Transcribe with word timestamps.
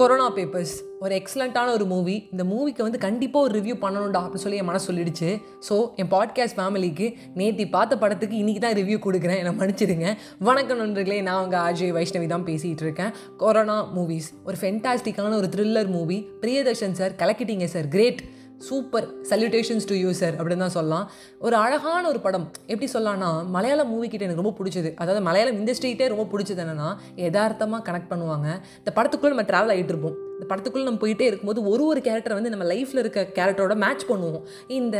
Corona 0.00 0.32
papers 0.34 0.72
ஒரு 1.00 1.14
எக்ஸலண்ட்டான 1.14 1.72
ஒரு 1.72 1.84
movie 1.84 2.28
இந்த 2.30 2.44
மூவிக்கு 2.44 2.82
வந்து 2.82 2.98
கண்டிப்பாக 2.98 3.46
ஒரு 3.46 3.60
ரிவ்யூ 3.60 3.74
பண்ணணும்டா 3.84 4.20
அப்படின்னு 4.20 4.44
சொல்லி 4.44 4.56
என் 4.56 4.64
மனசு 4.64 4.92
சொல்லிடுச்சு. 4.92 5.30
ஸோ 5.68 5.74
என் 5.96 6.10
பாட்காஸ்ட் 6.10 6.56
ஃபேமிலிக்கு 6.56 7.06
நேத்தி 7.36 7.70
பார்த்த 7.70 7.98
படத்துக்கு 7.98 8.36
இன்றைக்கி 8.36 8.58
தான் 8.58 8.72
ரிவ்யூ 8.72 8.98
கொடுக்குறேன். 9.06 9.38
என்னை 9.42 9.52
மன்னிச்சிடுங்க. 9.58 10.16
வணக்கம் 10.38 10.78
நண்பர்களே 10.78 11.20
நான் 11.20 11.42
உங்கள் 11.42 11.60
அஜய் 11.60 11.94
வைஷ்ணவி 11.98 12.26
தான் 12.26 12.44
பேசிகிட்டு 12.44 12.84
இருக்கேன். 12.86 13.12
கொரோனா 13.36 13.88
மூவிஸ் 13.96 14.28
ஒரு 14.44 14.56
ஃபென்டாஸ்டிக்கான 14.60 15.34
ஒரு 15.34 15.48
thriller 15.56 15.88
movie 15.88 16.28
Priyadarshan 16.40 16.92
sir 16.92 17.14
கலக்கிட்டீங்க 17.14 17.64
sir 17.64 17.88
great 17.88 18.22
super. 18.58 19.08
Salutations 19.30 19.86
to 19.86 19.94
you 19.94 20.12
sir 20.12 20.44
அப்படின்னு 20.44 20.56
தான் 20.56 20.76
சொல்லலாம். 20.78 21.10
ஒரு 21.38 21.56
அழகான 21.56 22.08
ஒரு 22.08 22.20
படம். 22.20 22.50
எப்படி 22.66 22.90
சொல்லலாம்னா 22.92 23.46
மலையாள 23.46 23.84
மூவி 23.84 24.08
எனக்கு 24.12 24.42
ரொம்ப 24.42 24.54
பிடிச்சது. 24.58 24.94
அதாவது 24.94 25.24
மலையாளம் 25.24 25.64
இண்டஸ்ட்ரிகிட்டே 25.64 26.08
ரொம்ப 26.14 26.26
பிடிச்சது 26.32 26.64
என்னென்னா 26.66 26.96
யதார்த்தமாக 27.16 27.92
கனெக்ட் 27.92 28.10
பண்ணுவாங்க. 28.10 28.60
இந்த 28.78 28.92
படத்துக்குள்ளே 28.94 29.34
நம்ம 29.34 29.42
ட்ராவல் 29.42 29.76
ஆகிட்டு 29.76 29.94
இருப்போம் 29.94 30.27
இந்த 30.38 30.46
படத்துக்குள்ளே 30.50 30.86
நம்ம 30.88 31.00
போயிட்டே 31.02 31.24
இருக்கும்போது 31.28 31.60
ஒரு 31.70 31.84
ஒரு 31.90 32.00
கேரக்டரை 32.06 32.34
வந்து 32.38 32.50
நம்ம 32.52 32.64
லைஃப்பில் 32.72 33.00
இருக்க 33.02 33.20
கேரக்டரோட 33.38 33.74
மேட்ச் 33.84 34.04
பண்ணுவோம். 34.10 34.42
இந்த 34.78 34.96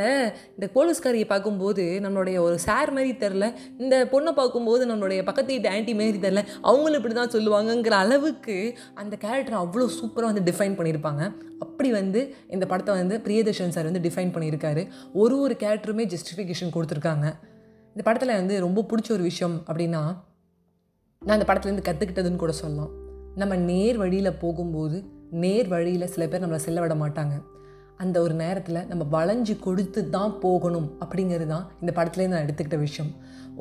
இந்த 0.55 0.67
போலீஸ்காரியை 0.77 1.27
பார்க்கும்போது 1.33 1.85
நம்மளுடைய 2.05 2.37
ஒரு 2.47 2.57
சார் 2.65 2.91
மாதிரி 2.97 3.13
தெரில 3.21 3.47
இந்த 3.83 3.97
பொண்ணை 4.13 4.33
பார்க்கும்போது 4.39 4.83
நம்மளுடைய 4.91 5.23
பக்கத்து 5.29 5.53
வீட்டு 5.55 5.69
ஆன்டி 5.75 5.93
மாரி 5.99 6.19
தெரில 6.25 6.43
அவங்களும் 6.71 6.99
இப்படி 7.01 7.15
தான் 7.15 7.33
சொல்லுவாங்கங்கிற 7.35 7.97
அளவுக்கு 8.05 8.57
அந்த 9.03 9.15
கேரக்டர் 9.25 9.61
அவ்வளோ 9.65 9.87
சூப்பராக 9.99 10.31
வந்து 10.33 10.45
டிஃபைன் 10.49 10.77
பண்ணியிருப்பாங்க. 10.79 11.23
அப்படி 11.67 11.91
வந்து 11.99 12.23
இந்த 12.57 12.67
படத்தை 12.73 12.95
வந்து 13.03 13.19
பிரியதர்ஷன் 13.27 13.75
சார் 13.77 13.89
வந்து 13.91 14.03
டிஃபைன் 14.09 14.33
பண்ணியிருக்காரு. 14.37 14.85
ஒரு 15.23 15.37
ஒரு 15.45 15.57
கேரக்டருமே 15.63 16.07
ஜஸ்டிஃபிகேஷன் 16.15 16.75
கொடுத்துருக்காங்க. 16.77 17.27
இந்த 17.95 18.03
படத்தில் 18.09 18.39
வந்து 18.41 18.57
ரொம்ப 18.67 18.85
பிடிச்ச 18.91 19.13
ஒரு 19.19 19.27
விஷயம் 19.31 19.57
அப்படின்னா 19.69 20.03
நான் 21.23 21.39
இந்த 21.39 21.47
படத்துலேருந்து 21.51 21.87
கற்றுக்கிட்டதுன்னு 21.91 22.43
கூட 22.43 22.53
சொல்லலாம். 22.63 22.91
நம்ம 23.43 23.57
நேர் 23.71 23.97
வழியில் 24.03 24.39
போகும்போது 24.43 24.99
நேர் 25.45 25.69
வழியில் 25.69 26.13
சில 26.15 26.27
பேர் 26.27 26.45
நம்மளை 26.45 26.61
செல்ல 26.67 26.81
விட 26.81 26.97
மாட்டாங்க. 27.05 27.37
அந்த 28.03 28.17
ஒரு 28.25 28.35
நேரத்தில் 28.35 28.87
நம்ம 28.91 29.05
வளைஞ்சு 29.15 29.55
கொடுத்து 29.65 30.01
தான் 30.17 30.35
போகணும் 30.45 30.89
அப்படிங்கிறது 31.03 31.49
தான் 31.55 31.67
இந்த 31.81 31.93
படத்துலேருந்து 31.97 32.37
நான் 32.37 32.47
எடுத்துக்கிட்ட 32.47 32.79
விஷயம். 32.87 33.11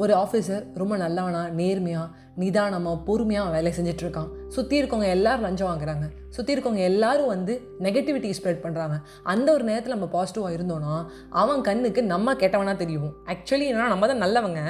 ஒரு 0.01 0.13
ஆஃபீஸர் 0.13 0.63
ரொம்ப 0.79 0.97
நல்லவனா 0.97 1.41
நேர்மையாக 1.59 2.25
நிதானமாக 2.41 2.97
பொறுமையாக 3.07 3.53
வேலை 3.55 3.71
செஞ்சிட்ருக்கான். 3.77 4.27
சுற்றி 4.55 4.75
இருக்கவங்க 4.79 5.07
எல்லோரும் 5.13 5.45
லஞ்சம் 5.45 5.69
வாங்குறாங்க. 5.69 6.05
சுற்றி 6.35 6.53
இருக்கவங்க 6.55 6.83
எல்லாரும் 6.91 7.31
வந்து 7.33 7.53
நெகட்டிவிட்டி 7.85 8.35
ஸ்ப்ரெட் 8.39 8.61
பண்ணுறாங்க 8.65 8.95
அந்த 9.33 9.47
ஒரு 9.55 9.63
நேரத்தில் 9.69 9.95
நம்ம 9.95 10.09
பாசிட்டிவாக 10.15 10.55
இருந்தோன்னா 10.57 10.93
அவன் 11.41 11.65
கண்ணுக்கு 11.69 12.03
நம்ம 12.13 12.35
கெட்டவனா 12.43 12.75
தெரியும் 12.83 13.09
ஆக்சுவலி 13.33 13.67
என்னன்னா 13.71 13.89
நம்ம 13.93 14.07
தான் 14.13 14.23
நல்லவங்க. 14.25 14.61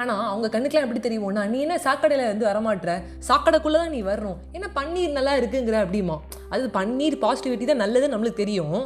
ஆனால் 0.00 0.24
அவங்க 0.32 0.50
கண்ணுக்குலாம் 0.56 0.86
எப்படி 0.88 1.02
தெரியும்னா 1.08 1.44
நீ 1.54 1.60
என்ன 1.66 1.80
சாக்கடையில் 1.88 2.30
வந்து 2.32 2.50
வரமாட்டுற 2.52 3.00
சாக்கடைக்குள்ளே 3.30 3.80
தான் 3.84 3.94
நீ 3.96 4.02
வரணும். 4.12 4.38
ஏன்னா 4.56 4.70
பன்னீர் 4.80 5.18
நல்லா 5.18 5.34
இருக்குங்கிற 5.42 5.78
அப்படிமா 5.86 6.18
அது 6.52 6.64
பன்னீர் 6.76 7.16
பாசிட்டிவிட்டி 7.24 7.66
தான் 7.70 7.82
நல்லது 7.84 8.06
நம்மளுக்கு 8.14 8.40
தெரியும். 8.42 8.78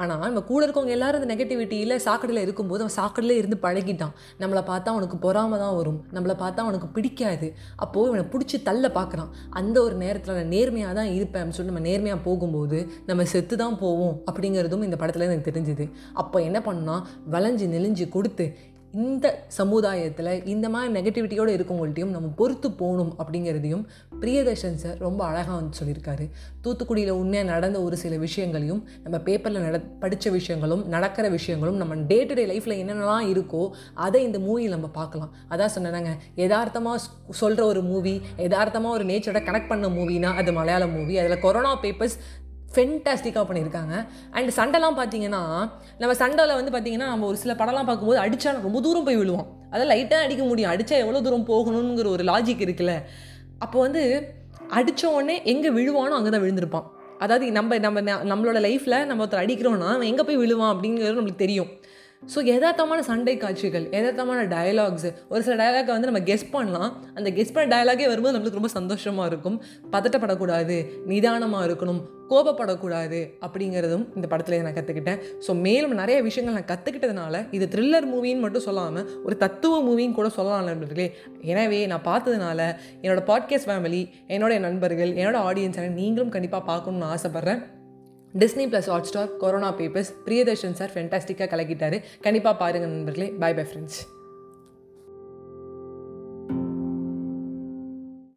ஆனால் 0.00 0.24
நம்ம 0.24 0.42
கூட 0.50 0.60
இருக்கவங்க 0.66 0.94
எல்லாரும் 0.96 1.20
அந்த 1.20 1.28
நெகட்டிவிட்டியில் 1.32 1.96
சாக்கடையில் 2.06 2.42
இருக்கும்போது 2.46 2.82
அவன் 2.84 2.96
சாக்கடையில் 2.98 3.38
இருந்து 3.40 3.58
பழகிட்டான். 3.66 4.14
நம்மளை 4.42 4.62
பார்த்தா 4.70 4.94
அவனுக்கு 4.94 5.18
பொறாம 5.26 5.58
தான் 5.64 5.76
வரும். 5.80 6.00
நம்மளை 6.16 6.36
பார்த்தா 6.44 6.66
அவனுக்கு 6.66 6.90
பிடிக்காது. 6.96 7.48
அப்போது 7.84 8.08
இவனை 8.12 8.24
பிடிச்சி 8.34 8.58
தள்ள 8.68 8.88
பார்க்குறான். 8.98 9.30
அந்த 9.60 9.76
ஒரு 9.86 9.96
நேரத்தில் 10.04 10.38
நான் 10.40 10.52
நேர்மையாக 10.56 10.94
தான் 11.00 11.12
இருப்பேன் 11.18 11.40
அப்படின்னு 11.42 11.60
சொல்லி 11.60 11.72
நம்ம 11.72 11.86
நேர்மையாக 11.90 12.20
போகும்போது 12.28 12.80
நம்ம 13.10 13.24
செத்து 13.34 13.56
தான் 13.64 13.78
போவோம் 13.84 14.16
அப்படிங்கிறதும் 14.28 14.86
இந்த 14.88 14.96
படத்தில் 15.02 15.28
எனக்கு 15.28 15.48
தெரிஞ்சுது. 15.50 15.86
அப்போ 16.22 16.38
என்ன 16.48 16.58
பண்ணால் 16.68 17.02
வளைஞ்சு 17.34 17.66
நெளிஞ்சு 17.76 18.06
கொடுத்து 18.16 18.46
இந்த 18.92 19.44
சமுதாயத்தில் 19.48 20.44
இந்த 20.44 20.68
மாதிரி 20.68 20.92
நெகட்டிவிட்டியோடு 21.00 21.52
இருக்கவங்கள்ட்டையும் 21.56 22.10
நம்ம 22.10 22.28
பொறுத்து 22.36 22.70
போகணும் 22.70 23.14
அப்படிங்கிறதையும் 23.18 23.84
பிரியதர்ஷன் 24.20 24.74
சார் 24.74 24.98
ரொம்ப 24.98 25.24
அழகாக 25.24 25.54
வந்து 25.54 25.78
சொல்லியிருக்காரு. 25.78 26.28
தூத்துக்குடியில் 26.64 27.10
உண்மையாக 27.10 27.50
நடந்த 27.50 27.82
ஒரு 27.82 27.96
சில 27.96 28.16
விஷயங்களையும் 28.16 28.88
நம்ம 29.02 29.18
பேப்பரில் 29.18 29.60
நட 29.60 29.78
படித்த 29.78 30.30
விஷயங்களும் 30.30 30.88
நடக்கிற 30.88 31.28
விஷயங்களும் 31.28 31.76
நம்ம 31.76 31.94
டே 31.94 32.24
டு 32.24 32.34
டே 32.34 32.46
லைஃப்பில் 32.46 32.78
என்னென்னலாம் 32.82 33.30
இருக்கோ 33.32 33.70
அதை 33.94 34.22
இந்த 34.22 34.38
மூவியில் 34.38 34.68
நம்ம 34.68 34.88
பார்க்கலாம். 34.88 35.32
அதான் 35.50 35.74
சொன்னாங்க 35.74 36.12
யதார்த்தமாக 36.34 37.02
சொல்கிற 37.30 37.66
ஒரு 37.66 37.82
மூவி 37.82 38.20
யதார்த்தமாக 38.36 38.94
ஒரு 38.94 39.04
நேச்சரோட 39.04 39.42
கனெக்ட் 39.48 39.68
பண்ண 39.68 39.88
மூவினா 39.88 40.34
அது 40.34 40.52
மலையாள 40.52 40.86
மூவி 40.86 41.18
அதில் 41.18 41.38
கொரோனா 41.38 41.80
பேப்பர்ஸ் 41.80 42.18
ஃபென்டாஸ்டிக்காக 42.74 43.44
பண்ணியிருக்காங்க. 43.48 43.94
அண்ட் 44.36 44.50
சண்டைலாம் 44.58 44.98
பார்த்தீங்கன்னா 45.00 45.42
நம்ம 46.02 46.12
சண்டையில் 46.22 46.58
வந்து 46.60 46.72
பார்த்தீங்கன்னா 46.74 47.08
நம்ம 47.12 47.26
ஒரு 47.26 47.38
சில 47.42 47.54
படம்லாம் 47.60 47.88
பார்க்கும்போது 47.90 48.20
அடித்தா 48.24 48.54
ரொம்ப 48.68 48.80
தூரம் 48.86 49.06
போய் 49.08 49.20
விழுவோம். 49.22 49.46
அதை 49.74 49.84
லைட்டாக 49.92 50.26
அடிக்க 50.26 50.44
முடியும். 50.44 50.72
அடித்தா 50.74 50.96
எவ்வளோ 51.04 51.20
தூரம் 51.26 51.46
போகணுங்கிற 51.52 52.08
ஒரு 52.16 52.24
லாஜிக் 52.30 52.64
இருக்குல்ல. 52.66 52.94
அப்போ 53.58 53.78
வந்து 53.78 54.02
அடித்த 54.78 55.02
உடனே 55.10 55.36
எங்கே 55.52 55.70
விழுவானோ 55.78 56.16
அங்கே 56.18 56.30
தான் 56.34 56.44
விழுந்திருப்பான். 56.44 56.86
அதாவது 57.24 57.46
நம்ம 57.56 57.78
நம்ம 57.78 58.00
நம்மளோட 58.30 58.58
லைஃப்பில் 58.68 58.98
நம்ம 59.08 59.22
ஒருத்தர் 59.24 59.44
அடிக்கிறோன்னா 59.44 59.88
அவன் 59.96 60.10
எங்கே 60.12 60.24
போய் 60.28 60.40
விழுவான் 60.44 60.72
அப்படிங்கிறது 60.74 61.18
நம்மளுக்கு 61.18 61.44
தெரியும். 61.46 61.70
ஸோ 62.32 62.38
எதார்த்தமான 62.54 63.00
சண்டை 63.08 63.36
காட்சிகள் 63.36 63.86
எதார்த்தமான 63.98 64.40
டயலாக்ஸு 64.52 65.10
ஒரு 65.28 65.42
சில 65.46 65.54
டயலாக்கை 65.62 65.92
வந்து 65.94 66.08
நம்ம 66.10 66.20
கெஸ் 66.28 66.44
பண்ணலாம். 66.52 66.90
அந்த 67.18 67.28
கெஸ் 67.38 67.52
பண்ண 67.54 67.66
டயலாகே 67.74 68.06
வரும்போது 68.10 68.34
நம்மளுக்கு 68.36 68.60
ரொம்ப 68.60 68.72
சந்தோஷமாக 68.78 69.30
இருக்கும். 69.32 69.56
பதட்டப்படக்கூடாது 69.94 70.76
நிதானமாக 71.10 71.66
இருக்கணும் 71.68 72.00
கோபப்படக்கூடாது 72.32 73.18
அப்படிங்கிறதும் 73.46 74.04
இந்த 74.16 74.26
படத்தில் 74.32 74.64
நான் 74.66 74.76
கற்றுக்கிட்டேன் 74.76 75.18
ஸோ 75.46 75.54
மேலும் 75.66 75.94
நிறைய 76.02 76.18
விஷயங்கள் 76.28 76.56
நான் 76.58 76.70
கற்றுக்கிட்டதுனால 76.70 77.42
இது 77.56 77.66
த்ரில்லர் 77.74 78.08
மூவின்னு 78.12 78.44
மட்டும் 78.44 78.66
சொல்லாமல் 78.68 79.08
ஒரு 79.24 79.36
தத்துவ 79.44 79.82
மூவின்னு 79.88 80.18
கூட 80.20 80.30
சொல்லலாம் 80.38 80.70
நண்பர்களே. 80.70 81.08
எனவே 81.52 81.86
நான் 81.92 82.06
பார்த்ததுனால 82.10 82.60
என்னோடய 83.02 83.28
பாட்காஸ்ட் 83.32 83.70
ஃபேமிலி 83.70 84.02
என்னோடய 84.36 84.60
நண்பர்கள் 84.68 85.12
என்னோடய 85.20 85.46
ஆடியன்ஸ் 85.50 85.94
நீங்களும் 86.00 86.34
கண்டிப்பாக 86.36 86.68
பார்க்கணுன்னு 86.72 87.12
ஆசைப்பட்றேன். 87.14 87.62
Disney 88.38 88.64
plus 88.72 88.88
Hotstar 89.04 89.36
corona 89.36 89.70
papers 89.78 90.10
Priyadarshan 90.26 90.72
sir 90.72 90.92
ஃபென்டாஸ்டிக்காக 90.94 91.48
கலக்கிட்டாரு. 91.54 92.02
கண்டிப்பாக 92.20 92.56
பாருங்கள் 92.56 92.90
நண்பர்களே. 92.90 93.28
By 93.42 93.54
bye 93.54 93.64
friends 93.64 94.00